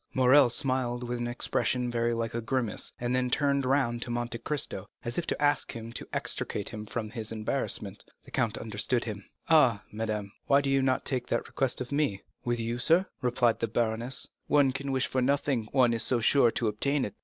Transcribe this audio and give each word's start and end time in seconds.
Morrel 0.15 0.49
smiled 0.49 1.07
with 1.07 1.19
an 1.19 1.27
expression 1.27 1.91
very 1.91 2.11
like 2.11 2.33
a 2.33 2.41
grimace, 2.41 2.91
and 2.99 3.15
then 3.15 3.29
turned 3.29 3.67
round 3.67 4.01
to 4.01 4.09
Monte 4.09 4.39
Cristo, 4.39 4.87
as 5.05 5.19
if 5.19 5.27
to 5.27 5.39
ask 5.39 5.73
him 5.73 5.93
to 5.93 6.07
extricate 6.11 6.69
him 6.69 6.87
from 6.87 7.11
his 7.11 7.31
embarrassment. 7.31 8.03
The 8.25 8.31
count 8.31 8.57
understood 8.57 9.03
him. 9.03 9.29
"Ah, 9.47 9.83
madame," 9.91 10.25
he 10.25 10.29
said, 10.31 10.37
"why 10.47 10.61
did 10.61 10.71
you 10.71 10.81
not 10.81 11.11
make 11.11 11.27
that 11.27 11.47
request 11.47 11.81
of 11.81 11.91
me?" 11.91 12.23
"With 12.43 12.59
you, 12.59 12.79
sir," 12.79 13.05
replied 13.21 13.59
the 13.59 13.67
baroness, 13.67 14.27
"one 14.47 14.71
can 14.71 14.91
wish 14.91 15.05
for 15.05 15.21
nothing, 15.21 15.69
one 15.71 15.93
is 15.93 16.01
so 16.01 16.19
sure 16.19 16.49
to 16.49 16.67
obtain 16.67 17.05
it. 17.05 17.13